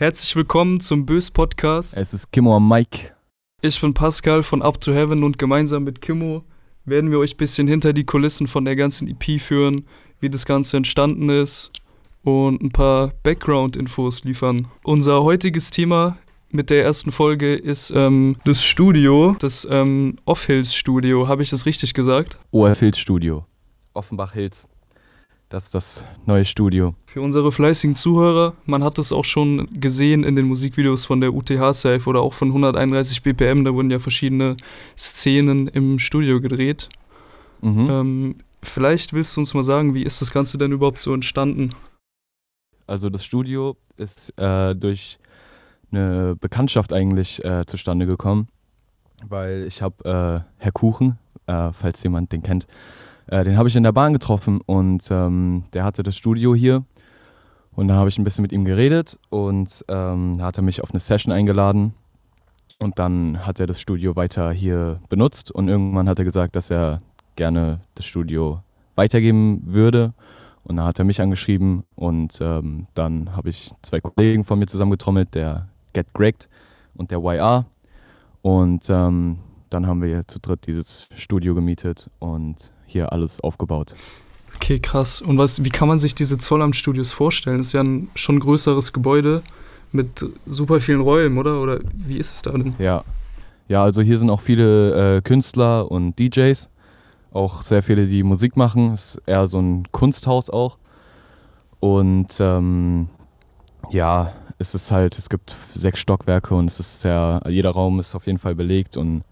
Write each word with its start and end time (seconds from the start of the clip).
Herzlich 0.00 0.34
willkommen 0.34 0.80
zum 0.80 1.04
Bös 1.04 1.30
Podcast. 1.30 1.94
Es 1.94 2.14
ist 2.14 2.32
Kimmo 2.32 2.56
am 2.56 2.66
Mike. 2.66 3.12
Ich 3.60 3.78
bin 3.82 3.92
Pascal 3.92 4.42
von 4.42 4.62
Up 4.62 4.80
to 4.80 4.94
Heaven 4.94 5.22
und 5.22 5.36
gemeinsam 5.36 5.84
mit 5.84 6.00
Kimmo 6.00 6.42
werden 6.86 7.10
wir 7.10 7.18
euch 7.18 7.34
ein 7.34 7.36
bisschen 7.36 7.68
hinter 7.68 7.92
die 7.92 8.04
Kulissen 8.04 8.46
von 8.46 8.64
der 8.64 8.76
ganzen 8.76 9.08
EP 9.08 9.38
führen, 9.38 9.84
wie 10.18 10.30
das 10.30 10.46
Ganze 10.46 10.78
entstanden 10.78 11.28
ist 11.28 11.70
und 12.22 12.62
ein 12.62 12.70
paar 12.70 13.12
Background-Infos 13.22 14.24
liefern. 14.24 14.68
Unser 14.84 15.22
heutiges 15.22 15.68
Thema 15.68 16.16
mit 16.48 16.70
der 16.70 16.82
ersten 16.82 17.12
Folge 17.12 17.54
ist 17.54 17.92
ähm, 17.94 18.36
das 18.46 18.64
Studio, 18.64 19.36
das 19.38 19.68
ähm, 19.70 20.16
Off-Hills 20.24 20.74
Studio. 20.74 21.28
Habe 21.28 21.42
ich 21.42 21.50
das 21.50 21.66
richtig 21.66 21.92
gesagt? 21.92 22.38
OF 22.52 22.78
Hills 22.78 22.98
Studio. 22.98 23.44
Offenbach 23.92 24.32
Hills. 24.32 24.66
Das 25.50 25.64
ist 25.64 25.74
das 25.74 26.06
neue 26.26 26.44
Studio. 26.44 26.94
Für 27.06 27.20
unsere 27.22 27.50
fleißigen 27.50 27.96
Zuhörer, 27.96 28.54
man 28.66 28.84
hat 28.84 29.00
es 29.00 29.12
auch 29.12 29.24
schon 29.24 29.68
gesehen 29.80 30.22
in 30.22 30.36
den 30.36 30.46
Musikvideos 30.46 31.04
von 31.04 31.20
der 31.20 31.34
UTH 31.34 31.74
Safe 31.74 32.02
oder 32.06 32.20
auch 32.20 32.34
von 32.34 32.48
131 32.48 33.24
BPM, 33.24 33.64
da 33.64 33.74
wurden 33.74 33.90
ja 33.90 33.98
verschiedene 33.98 34.56
Szenen 34.96 35.66
im 35.66 35.98
Studio 35.98 36.40
gedreht. 36.40 36.88
Mhm. 37.62 37.90
Ähm, 37.90 38.34
vielleicht 38.62 39.12
willst 39.12 39.36
du 39.36 39.40
uns 39.40 39.52
mal 39.52 39.64
sagen, 39.64 39.92
wie 39.92 40.04
ist 40.04 40.22
das 40.22 40.30
Ganze 40.30 40.56
denn 40.56 40.70
überhaupt 40.70 41.00
so 41.00 41.12
entstanden? 41.12 41.74
Also 42.86 43.10
das 43.10 43.24
Studio 43.24 43.76
ist 43.96 44.32
äh, 44.38 44.76
durch 44.76 45.18
eine 45.90 46.36
Bekanntschaft 46.40 46.92
eigentlich 46.92 47.44
äh, 47.44 47.66
zustande 47.66 48.06
gekommen, 48.06 48.46
weil 49.26 49.64
ich 49.66 49.82
habe 49.82 50.04
äh, 50.04 50.62
Herr 50.62 50.72
Kuchen, 50.72 51.18
äh, 51.48 51.72
falls 51.72 52.04
jemand 52.04 52.30
den 52.30 52.44
kennt, 52.44 52.68
äh, 53.30 53.44
den 53.44 53.56
habe 53.56 53.68
ich 53.68 53.76
in 53.76 53.84
der 53.84 53.92
Bahn 53.92 54.12
getroffen 54.12 54.60
und 54.66 55.08
ähm, 55.10 55.64
der 55.72 55.84
hatte 55.84 56.02
das 56.02 56.16
Studio 56.16 56.54
hier. 56.54 56.84
Und 57.72 57.88
da 57.88 57.94
habe 57.94 58.08
ich 58.08 58.18
ein 58.18 58.24
bisschen 58.24 58.42
mit 58.42 58.50
ihm 58.50 58.64
geredet 58.64 59.18
und 59.30 59.84
ähm, 59.88 60.36
da 60.36 60.44
hat 60.46 60.58
er 60.58 60.64
mich 60.64 60.82
auf 60.82 60.90
eine 60.90 60.98
Session 60.98 61.32
eingeladen. 61.32 61.94
Und 62.80 62.98
dann 62.98 63.46
hat 63.46 63.60
er 63.60 63.68
das 63.68 63.80
Studio 63.80 64.16
weiter 64.16 64.50
hier 64.50 65.00
benutzt 65.08 65.50
und 65.52 65.68
irgendwann 65.68 66.08
hat 66.08 66.18
er 66.18 66.24
gesagt, 66.24 66.56
dass 66.56 66.70
er 66.70 66.98
gerne 67.36 67.80
das 67.94 68.04
Studio 68.04 68.62
weitergeben 68.96 69.62
würde. 69.64 70.12
Und 70.64 70.76
da 70.76 70.86
hat 70.86 70.98
er 70.98 71.04
mich 71.04 71.20
angeschrieben 71.20 71.84
und 71.94 72.38
ähm, 72.40 72.88
dann 72.94 73.36
habe 73.36 73.48
ich 73.48 73.72
zwei 73.82 74.00
Kollegen 74.00 74.44
von 74.44 74.58
mir 74.58 74.66
zusammengetrommelt, 74.66 75.34
der 75.34 75.68
Get 75.92 76.12
Gregged 76.14 76.48
und 76.94 77.12
der 77.12 77.20
YR. 77.20 77.64
Und 78.42 78.90
ähm, 78.90 79.38
dann 79.70 79.86
haben 79.86 80.02
wir 80.02 80.26
zu 80.26 80.40
dritt 80.40 80.66
dieses 80.66 81.08
Studio 81.14 81.54
gemietet 81.54 82.10
und 82.18 82.72
hier 82.90 83.12
alles 83.12 83.40
aufgebaut. 83.40 83.94
Okay, 84.56 84.78
krass. 84.78 85.22
Und 85.22 85.38
was, 85.38 85.64
wie 85.64 85.70
kann 85.70 85.88
man 85.88 85.98
sich 85.98 86.14
diese 86.14 86.38
Zollamt-Studios 86.38 87.12
vorstellen? 87.12 87.58
Das 87.58 87.68
ist 87.68 87.72
ja 87.72 87.82
ein 87.82 88.08
schon 88.14 88.40
größeres 88.40 88.92
Gebäude 88.92 89.42
mit 89.92 90.24
super 90.46 90.80
vielen 90.80 91.00
Räumen, 91.00 91.38
oder? 91.38 91.60
Oder 91.60 91.80
wie 91.92 92.18
ist 92.18 92.32
es 92.32 92.42
da 92.42 92.52
denn? 92.52 92.74
Ja, 92.78 93.04
ja 93.68 93.82
also 93.82 94.02
hier 94.02 94.18
sind 94.18 94.30
auch 94.30 94.40
viele 94.40 95.16
äh, 95.16 95.22
Künstler 95.22 95.90
und 95.90 96.18
DJs, 96.18 96.68
auch 97.32 97.62
sehr 97.62 97.82
viele, 97.82 98.06
die 98.06 98.22
Musik 98.22 98.56
machen. 98.56 98.92
Es 98.92 99.16
ist 99.16 99.22
eher 99.26 99.46
so 99.46 99.58
ein 99.60 99.90
Kunsthaus 99.92 100.50
auch. 100.50 100.78
Und 101.80 102.36
ähm, 102.40 103.08
ja, 103.90 104.32
es 104.58 104.74
ist 104.74 104.90
halt, 104.90 105.16
es 105.16 105.30
gibt 105.30 105.56
sechs 105.72 106.00
Stockwerke 106.00 106.54
und 106.54 106.66
es 106.66 106.78
ist 106.78 107.00
sehr, 107.00 107.40
jeder 107.48 107.70
Raum 107.70 107.98
ist 107.98 108.14
auf 108.14 108.26
jeden 108.26 108.38
Fall 108.38 108.54
belegt 108.54 108.98
und 108.98 109.22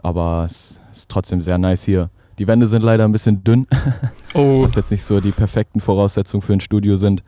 aber 0.00 0.44
es 0.46 0.80
ist 0.92 1.08
trotzdem 1.08 1.42
sehr 1.42 1.58
nice 1.58 1.82
hier. 1.82 2.10
Die 2.38 2.46
Wände 2.46 2.66
sind 2.66 2.82
leider 2.82 3.04
ein 3.04 3.12
bisschen 3.12 3.42
dünn, 3.42 3.66
Oh, 4.34 4.62
was 4.62 4.74
jetzt 4.74 4.90
nicht 4.90 5.04
so 5.04 5.20
die 5.20 5.32
perfekten 5.32 5.80
Voraussetzungen 5.80 6.42
für 6.42 6.52
ein 6.52 6.60
Studio 6.60 6.96
sind. 6.96 7.22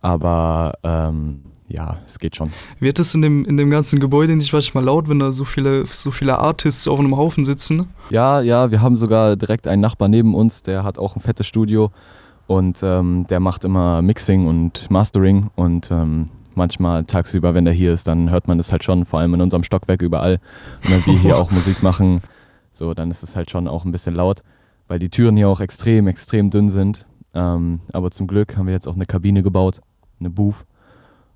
Aber 0.00 0.78
ähm, 0.82 1.42
ja, 1.68 1.98
es 2.06 2.18
geht 2.18 2.36
schon. 2.36 2.50
wird 2.80 2.98
es 2.98 3.14
in 3.14 3.22
dem, 3.22 3.44
in 3.44 3.56
dem 3.56 3.70
ganzen 3.70 4.00
Gebäude 4.00 4.36
nicht 4.36 4.52
manchmal 4.52 4.84
laut, 4.84 5.08
wenn 5.08 5.18
da 5.18 5.32
so 5.32 5.44
viele, 5.44 5.86
so 5.86 6.10
viele 6.10 6.38
Artists 6.38 6.88
auf 6.88 6.98
einem 6.98 7.16
Haufen 7.16 7.44
sitzen? 7.44 7.88
Ja, 8.10 8.40
ja, 8.40 8.70
wir 8.70 8.80
haben 8.80 8.96
sogar 8.96 9.36
direkt 9.36 9.68
einen 9.68 9.82
Nachbar 9.82 10.08
neben 10.08 10.34
uns, 10.34 10.62
der 10.62 10.84
hat 10.84 10.98
auch 10.98 11.16
ein 11.16 11.20
fettes 11.20 11.46
Studio 11.46 11.90
und 12.46 12.80
ähm, 12.82 13.26
der 13.28 13.40
macht 13.40 13.64
immer 13.64 14.02
Mixing 14.02 14.46
und 14.46 14.90
Mastering 14.90 15.50
und 15.54 15.90
ähm, 15.90 16.30
manchmal 16.54 17.04
tagsüber, 17.04 17.54
wenn 17.54 17.64
der 17.64 17.74
hier 17.74 17.92
ist, 17.92 18.08
dann 18.08 18.30
hört 18.30 18.48
man 18.48 18.58
das 18.58 18.72
halt 18.72 18.84
schon, 18.84 19.04
vor 19.04 19.20
allem 19.20 19.34
in 19.34 19.40
unserem 19.40 19.62
Stockwerk 19.62 20.02
überall. 20.02 20.40
Und 20.84 20.90
wenn 20.90 21.06
wir 21.06 21.18
hier 21.18 21.36
auch 21.38 21.50
Musik 21.50 21.82
machen, 21.82 22.20
so, 22.72 22.94
dann 22.94 23.10
ist 23.10 23.22
es 23.22 23.36
halt 23.36 23.50
schon 23.50 23.68
auch 23.68 23.84
ein 23.84 23.92
bisschen 23.92 24.14
laut, 24.14 24.42
weil 24.88 24.98
die 24.98 25.10
Türen 25.10 25.36
hier 25.36 25.48
auch 25.48 25.60
extrem, 25.60 26.06
extrem 26.06 26.50
dünn 26.50 26.68
sind. 26.68 27.06
Ähm, 27.34 27.80
aber 27.92 28.10
zum 28.10 28.26
Glück 28.26 28.56
haben 28.56 28.66
wir 28.66 28.74
jetzt 28.74 28.88
auch 28.88 28.94
eine 28.94 29.06
Kabine 29.06 29.42
gebaut, 29.42 29.80
eine 30.20 30.30
Booth. 30.30 30.64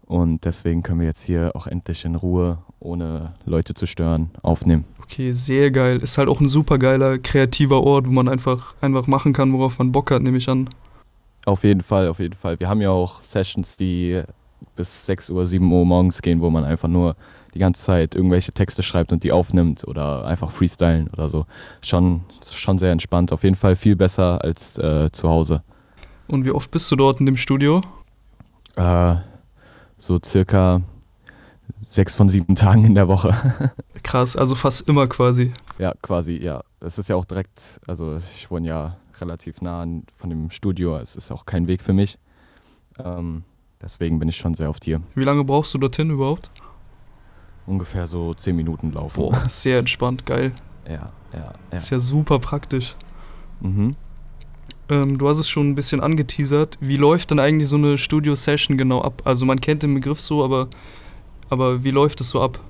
Und 0.06 0.44
deswegen 0.44 0.82
können 0.82 1.00
wir 1.00 1.06
jetzt 1.06 1.22
hier 1.22 1.50
auch 1.54 1.66
endlich 1.66 2.04
in 2.04 2.14
Ruhe, 2.14 2.58
ohne 2.78 3.34
Leute 3.44 3.74
zu 3.74 3.86
stören, 3.86 4.30
aufnehmen. 4.42 4.84
Okay, 5.02 5.32
sehr 5.32 5.70
geil. 5.70 5.98
Ist 5.98 6.16
halt 6.16 6.28
auch 6.28 6.40
ein 6.40 6.48
super 6.48 6.78
geiler, 6.78 7.18
kreativer 7.18 7.82
Ort, 7.82 8.06
wo 8.06 8.12
man 8.12 8.28
einfach, 8.28 8.74
einfach 8.80 9.06
machen 9.06 9.32
kann, 9.32 9.52
worauf 9.52 9.78
man 9.78 9.92
Bock 9.92 10.10
hat, 10.10 10.22
nehme 10.22 10.36
ich 10.36 10.48
an. 10.48 10.68
Auf 11.44 11.64
jeden 11.64 11.82
Fall, 11.82 12.08
auf 12.08 12.18
jeden 12.18 12.34
Fall. 12.34 12.58
Wir 12.60 12.68
haben 12.68 12.80
ja 12.80 12.90
auch 12.90 13.20
Sessions, 13.22 13.76
die 13.76 14.22
bis 14.74 15.06
6 15.06 15.30
Uhr, 15.30 15.46
7 15.46 15.70
Uhr 15.70 15.84
morgens 15.84 16.22
gehen, 16.22 16.40
wo 16.40 16.50
man 16.50 16.64
einfach 16.64 16.88
nur 16.88 17.16
die 17.54 17.58
ganze 17.58 17.84
Zeit 17.84 18.14
irgendwelche 18.14 18.52
Texte 18.52 18.82
schreibt 18.82 19.12
und 19.12 19.24
die 19.24 19.32
aufnimmt 19.32 19.86
oder 19.88 20.26
einfach 20.26 20.50
freestylen 20.50 21.08
oder 21.08 21.28
so. 21.28 21.46
Schon, 21.82 22.22
schon 22.50 22.78
sehr 22.78 22.92
entspannt. 22.92 23.32
Auf 23.32 23.44
jeden 23.44 23.56
Fall 23.56 23.76
viel 23.76 23.96
besser 23.96 24.42
als 24.42 24.76
äh, 24.78 25.10
zu 25.10 25.28
Hause. 25.28 25.62
Und 26.28 26.44
wie 26.44 26.50
oft 26.50 26.70
bist 26.70 26.90
du 26.90 26.96
dort 26.96 27.20
in 27.20 27.26
dem 27.26 27.36
Studio? 27.36 27.80
Äh, 28.76 29.16
so 29.96 30.18
circa 30.22 30.82
sechs 31.86 32.14
von 32.14 32.28
sieben 32.28 32.54
Tagen 32.56 32.84
in 32.84 32.94
der 32.94 33.08
Woche. 33.08 33.34
Krass, 34.02 34.36
also 34.36 34.54
fast 34.54 34.88
immer 34.88 35.06
quasi. 35.06 35.52
ja, 35.78 35.94
quasi, 36.02 36.36
ja. 36.36 36.62
Es 36.80 36.98
ist 36.98 37.08
ja 37.08 37.16
auch 37.16 37.24
direkt, 37.24 37.80
also 37.86 38.18
ich 38.36 38.50
wohne 38.50 38.68
ja 38.68 38.96
relativ 39.20 39.62
nah 39.62 39.82
an, 39.82 40.04
von 40.14 40.30
dem 40.30 40.50
Studio. 40.50 40.98
Es 40.98 41.16
ist 41.16 41.30
auch 41.32 41.46
kein 41.46 41.66
Weg 41.66 41.82
für 41.82 41.94
mich. 41.94 42.18
Ähm, 42.98 43.44
deswegen 43.82 44.18
bin 44.18 44.28
ich 44.28 44.36
schon 44.36 44.54
sehr 44.54 44.68
oft 44.68 44.84
hier. 44.84 45.00
Wie 45.14 45.24
lange 45.24 45.44
brauchst 45.44 45.74
du 45.74 45.78
dorthin 45.78 46.10
überhaupt? 46.10 46.50
Ungefähr 47.66 48.06
so 48.06 48.34
zehn 48.34 48.56
Minuten 48.56 48.92
laufen. 48.92 49.16
Boah, 49.16 49.44
sehr 49.48 49.78
entspannt, 49.78 50.24
geil. 50.26 50.52
Ja, 50.88 51.12
ja, 51.32 51.52
ja. 51.70 51.76
Ist 51.76 51.90
ja 51.90 51.98
super 51.98 52.38
praktisch. 52.38 52.94
Mhm. 53.60 53.96
Ähm, 54.88 55.18
du 55.18 55.28
hast 55.28 55.38
es 55.38 55.48
schon 55.48 55.70
ein 55.70 55.74
bisschen 55.74 56.00
angeteasert. 56.00 56.78
Wie 56.80 56.96
läuft 56.96 57.30
denn 57.30 57.40
eigentlich 57.40 57.68
so 57.68 57.76
eine 57.76 57.98
Studio-Session 57.98 58.78
genau 58.78 59.02
ab? 59.02 59.22
Also 59.24 59.44
man 59.44 59.60
kennt 59.60 59.82
den 59.82 59.94
Begriff 59.94 60.20
so, 60.20 60.44
aber, 60.44 60.68
aber 61.48 61.82
wie 61.82 61.90
läuft 61.90 62.20
es 62.20 62.30
so 62.30 62.40
ab? 62.40 62.60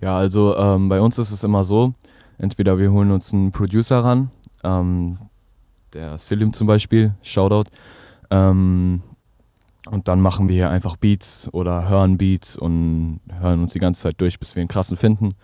Ja, 0.00 0.16
also 0.16 0.56
ähm, 0.56 0.88
bei 0.88 1.00
uns 1.00 1.18
ist 1.18 1.30
es 1.30 1.44
immer 1.44 1.64
so, 1.64 1.94
entweder 2.38 2.78
wir 2.78 2.90
holen 2.90 3.10
uns 3.10 3.32
einen 3.32 3.52
Producer 3.52 4.04
ran, 4.04 4.30
ähm, 4.62 5.18
der 5.92 6.18
Selim 6.18 6.52
zum 6.52 6.66
Beispiel, 6.66 7.14
Shoutout, 7.22 7.70
ähm, 8.30 9.02
und 9.90 10.08
dann 10.08 10.20
machen 10.20 10.48
wir 10.48 10.56
hier 10.56 10.70
einfach 10.70 10.96
Beats 10.96 11.48
oder 11.52 11.88
hören 11.88 12.18
Beats 12.18 12.56
und 12.56 13.20
hören 13.40 13.62
uns 13.62 13.72
die 13.72 13.78
ganze 13.78 14.02
Zeit 14.02 14.20
durch, 14.20 14.38
bis 14.38 14.56
wir 14.56 14.60
einen 14.60 14.68
krassen 14.68 14.96
finden. 14.96 15.34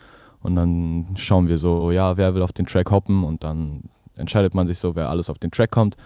Und 0.43 0.57
dann 0.57 1.15
schauen 1.17 1.49
wir 1.49 1.59
so, 1.59 1.93
ja, 1.93 2.17
wer 2.17 2.35
will 2.35 2.43
auf 2.43 2.53
den 2.53 2.67
Track 2.67 2.91
hoppen 2.91 3.23
und 3.23 3.45
dann 3.45 3.85
entscheidet 4.17 4.55
man 4.55 4.67
sich 4.67 4.79
so, 4.79 4.97
wer 4.97 5.09
alles 5.09 5.31
auf 5.31 5.39
den 5.39 5.53
Track 5.53 5.71
kommt. 5.71 5.97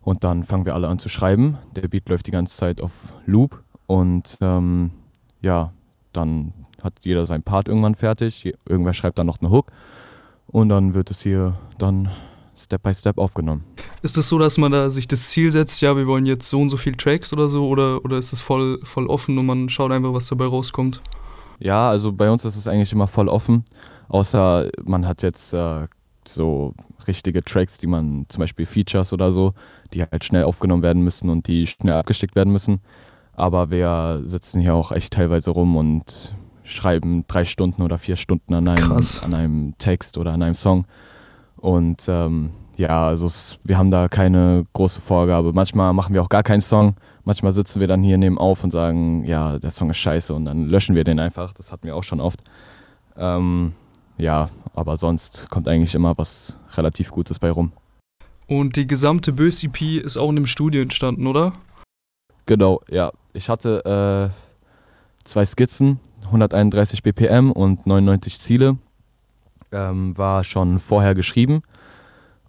Und 0.00 0.24
dann 0.24 0.42
fangen 0.42 0.64
wir 0.64 0.74
alle 0.74 0.88
an 0.88 0.98
zu 0.98 1.08
schreiben. 1.08 1.58
Der 1.76 1.88
Beat 1.88 2.08
läuft 2.08 2.26
die 2.26 2.30
ganze 2.30 2.56
Zeit 2.56 2.80
auf 2.80 2.92
Loop 3.26 3.62
und 3.86 4.38
ähm, 4.40 4.90
ja, 5.42 5.72
dann 6.12 6.52
hat 6.82 6.94
jeder 7.02 7.26
seinen 7.26 7.42
Part 7.42 7.68
irgendwann 7.68 7.94
fertig. 7.94 8.54
Irgendwer 8.66 8.94
schreibt 8.94 9.18
dann 9.18 9.26
noch 9.26 9.40
eine 9.40 9.50
Hook 9.50 9.70
und 10.46 10.70
dann 10.70 10.94
wird 10.94 11.10
es 11.10 11.22
hier 11.22 11.58
dann 11.78 12.10
Step 12.56 12.82
by 12.82 12.94
Step 12.94 13.18
aufgenommen. 13.18 13.64
Ist 14.02 14.16
es 14.16 14.28
so, 14.28 14.38
dass 14.38 14.58
man 14.58 14.72
da 14.72 14.90
sich 14.90 15.08
das 15.08 15.28
Ziel 15.28 15.50
setzt, 15.50 15.80
ja, 15.80 15.96
wir 15.96 16.06
wollen 16.06 16.26
jetzt 16.26 16.48
so 16.48 16.60
und 16.60 16.68
so 16.68 16.76
viel 16.76 16.94
Tracks 16.94 17.32
oder 17.32 17.48
so, 17.48 17.66
oder, 17.66 18.04
oder 18.04 18.18
ist 18.18 18.32
es 18.32 18.40
voll, 18.40 18.80
voll 18.84 19.06
offen 19.06 19.38
und 19.38 19.46
man 19.46 19.68
schaut 19.68 19.92
einfach, 19.92 20.12
was 20.12 20.28
dabei 20.28 20.46
rauskommt? 20.46 21.02
Ja, 21.58 21.88
also 21.88 22.12
bei 22.12 22.30
uns 22.30 22.44
ist 22.44 22.56
es 22.56 22.66
eigentlich 22.66 22.92
immer 22.92 23.06
voll 23.06 23.28
offen, 23.28 23.64
außer 24.08 24.70
man 24.84 25.06
hat 25.06 25.22
jetzt 25.22 25.52
äh, 25.52 25.86
so 26.26 26.74
richtige 27.06 27.42
Tracks, 27.42 27.78
die 27.78 27.86
man 27.86 28.26
zum 28.28 28.40
Beispiel 28.40 28.66
Features 28.66 29.12
oder 29.12 29.32
so, 29.32 29.54
die 29.92 30.02
halt 30.02 30.24
schnell 30.24 30.44
aufgenommen 30.44 30.82
werden 30.82 31.02
müssen 31.02 31.30
und 31.30 31.46
die 31.46 31.66
schnell 31.66 31.94
abgeschickt 31.94 32.34
werden 32.34 32.52
müssen. 32.52 32.80
Aber 33.32 33.70
wir 33.70 34.22
sitzen 34.24 34.60
hier 34.60 34.74
auch 34.74 34.92
echt 34.92 35.12
teilweise 35.12 35.50
rum 35.50 35.76
und 35.76 36.34
schreiben 36.62 37.24
drei 37.28 37.44
Stunden 37.44 37.82
oder 37.82 37.98
vier 37.98 38.16
Stunden 38.16 38.54
an 38.54 38.68
einem, 38.68 38.88
Krass. 38.88 39.22
an 39.22 39.34
einem 39.34 39.74
Text 39.78 40.18
oder 40.18 40.32
an 40.32 40.42
einem 40.42 40.54
Song. 40.54 40.86
Und 41.64 42.04
ähm, 42.08 42.50
ja, 42.76 43.06
also 43.06 43.24
es, 43.24 43.58
wir 43.64 43.78
haben 43.78 43.90
da 43.90 44.08
keine 44.08 44.66
große 44.74 45.00
Vorgabe. 45.00 45.54
Manchmal 45.54 45.94
machen 45.94 46.12
wir 46.12 46.20
auch 46.20 46.28
gar 46.28 46.42
keinen 46.42 46.60
Song. 46.60 46.94
Manchmal 47.24 47.52
sitzen 47.52 47.80
wir 47.80 47.86
dann 47.86 48.02
hier 48.02 48.18
neben 48.18 48.36
auf 48.36 48.62
und 48.64 48.70
sagen, 48.70 49.24
ja, 49.24 49.58
der 49.58 49.70
Song 49.70 49.88
ist 49.88 49.96
scheiße 49.96 50.34
und 50.34 50.44
dann 50.44 50.66
löschen 50.66 50.94
wir 50.94 51.04
den 51.04 51.18
einfach. 51.18 51.54
Das 51.54 51.72
hatten 51.72 51.86
wir 51.86 51.96
auch 51.96 52.02
schon 52.02 52.20
oft. 52.20 52.40
Ähm, 53.16 53.72
ja, 54.18 54.50
aber 54.74 54.98
sonst 54.98 55.48
kommt 55.48 55.66
eigentlich 55.66 55.94
immer 55.94 56.18
was 56.18 56.58
relativ 56.74 57.10
Gutes 57.10 57.38
bei 57.38 57.50
rum. 57.50 57.72
Und 58.46 58.76
die 58.76 58.86
gesamte 58.86 59.32
Bös 59.32 59.64
EP 59.64 59.80
ist 60.04 60.18
auch 60.18 60.28
in 60.28 60.36
dem 60.36 60.46
Studio 60.46 60.82
entstanden, 60.82 61.26
oder? 61.26 61.54
Genau, 62.44 62.82
ja. 62.90 63.10
Ich 63.32 63.48
hatte 63.48 64.30
äh, 64.30 65.24
zwei 65.24 65.46
Skizzen, 65.46 65.98
131 66.26 67.02
BPM 67.02 67.52
und 67.52 67.86
99 67.86 68.38
Ziele. 68.38 68.76
Ähm, 69.72 70.16
war 70.16 70.44
schon 70.44 70.78
vorher 70.78 71.14
geschrieben. 71.14 71.62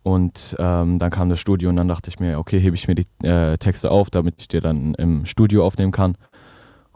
Und 0.04 0.56
ähm, 0.60 1.00
dann 1.00 1.10
kam 1.10 1.30
das 1.30 1.40
Studio 1.40 1.70
und 1.70 1.78
dann 1.78 1.88
dachte 1.88 2.10
ich 2.10 2.20
mir, 2.20 2.38
okay, 2.38 2.60
hebe 2.60 2.76
ich 2.76 2.88
mir 2.88 2.94
die 2.94 3.08
äh, 3.24 3.58
Texte 3.58 3.90
auf, 3.90 4.12
damit 4.12 4.36
ich 4.38 4.48
die 4.48 4.60
dann 4.60 4.94
im 4.96 5.26
Studio 5.26 5.66
aufnehmen 5.66 5.92
kann. 5.92 6.16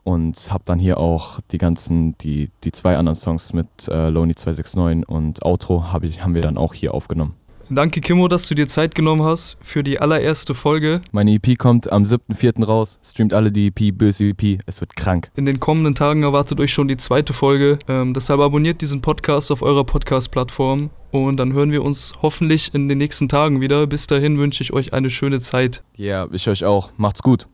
Und 0.03 0.51
habe 0.51 0.63
dann 0.65 0.77
hier 0.77 0.99
auch 0.99 1.39
die 1.51 1.57
ganzen, 1.57 2.17
die, 2.19 2.51
die 2.63 2.71
zwei 2.71 2.97
anderen 2.97 3.15
Songs 3.15 3.51
mit 3.53 3.67
äh, 3.87 4.09
Lonely 4.09 4.35
269 4.35 5.09
und 5.09 5.43
Outro 5.43 5.91
hab 5.91 6.03
ich, 6.03 6.23
haben 6.23 6.35
wir 6.35 6.43
dann 6.43 6.57
auch 6.57 6.75
hier 6.75 6.93
aufgenommen. 6.93 7.35
Danke, 7.71 8.01
Kimmo, 8.01 8.27
dass 8.27 8.47
du 8.47 8.55
dir 8.55 8.67
Zeit 8.67 8.95
genommen 8.95 9.21
hast 9.21 9.57
für 9.61 9.83
die 9.83 10.01
allererste 10.01 10.55
Folge. 10.55 11.01
Meine 11.11 11.33
EP 11.33 11.55
kommt 11.55 11.91
am 11.91 12.01
7.4. 12.01 12.65
raus. 12.65 12.99
Streamt 13.03 13.31
alle 13.31 13.51
die 13.51 13.67
EP, 13.67 13.95
böse 13.95 14.29
EP. 14.29 14.59
Es 14.65 14.81
wird 14.81 14.95
krank. 14.95 15.29
In 15.35 15.45
den 15.45 15.59
kommenden 15.59 15.93
Tagen 15.93 16.23
erwartet 16.23 16.59
euch 16.59 16.73
schon 16.73 16.87
die 16.87 16.97
zweite 16.97 17.31
Folge. 17.31 17.77
Ähm, 17.87 18.15
deshalb 18.15 18.39
abonniert 18.39 18.81
diesen 18.81 19.01
Podcast 19.01 19.51
auf 19.51 19.61
eurer 19.61 19.83
Podcast-Plattform. 19.83 20.89
Und 21.11 21.37
dann 21.37 21.53
hören 21.53 21.71
wir 21.71 21.83
uns 21.83 22.13
hoffentlich 22.23 22.73
in 22.73 22.89
den 22.89 22.97
nächsten 22.97 23.29
Tagen 23.29 23.61
wieder. 23.61 23.85
Bis 23.85 24.07
dahin 24.07 24.39
wünsche 24.39 24.63
ich 24.63 24.73
euch 24.73 24.93
eine 24.93 25.11
schöne 25.11 25.39
Zeit. 25.39 25.83
Ja, 25.95 26.23
yeah, 26.23 26.29
ich 26.31 26.49
euch 26.49 26.65
auch. 26.65 26.89
Macht's 26.97 27.21
gut. 27.21 27.47